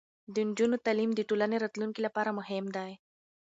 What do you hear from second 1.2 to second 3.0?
ټولنې راتلونکي لپاره مهم دی.